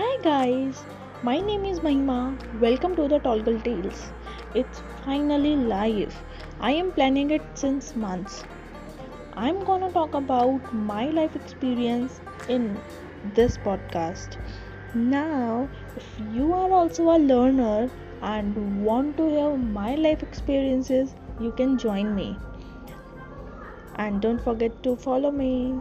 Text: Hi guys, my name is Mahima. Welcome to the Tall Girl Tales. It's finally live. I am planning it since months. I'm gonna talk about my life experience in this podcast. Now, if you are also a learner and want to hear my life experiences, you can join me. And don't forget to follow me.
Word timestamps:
Hi 0.00 0.12
guys, 0.24 0.78
my 1.22 1.40
name 1.46 1.66
is 1.70 1.80
Mahima. 1.80 2.18
Welcome 2.58 2.94
to 2.96 3.06
the 3.06 3.18
Tall 3.18 3.42
Girl 3.42 3.58
Tales. 3.60 3.98
It's 4.54 4.82
finally 5.04 5.56
live. 5.56 6.14
I 6.58 6.70
am 6.72 6.90
planning 6.92 7.28
it 7.32 7.42
since 7.52 7.94
months. 7.94 8.46
I'm 9.34 9.62
gonna 9.62 9.90
talk 9.92 10.14
about 10.14 10.72
my 10.72 11.10
life 11.18 11.36
experience 11.36 12.22
in 12.48 12.78
this 13.34 13.58
podcast. 13.58 14.38
Now, 14.94 15.68
if 15.98 16.08
you 16.32 16.50
are 16.54 16.72
also 16.72 17.10
a 17.10 17.18
learner 17.18 17.90
and 18.22 18.82
want 18.86 19.18
to 19.18 19.28
hear 19.28 19.54
my 19.54 19.96
life 19.96 20.22
experiences, 20.22 21.14
you 21.38 21.52
can 21.52 21.76
join 21.76 22.14
me. 22.14 22.38
And 23.96 24.22
don't 24.22 24.42
forget 24.50 24.82
to 24.84 24.96
follow 24.96 25.30
me. 25.30 25.74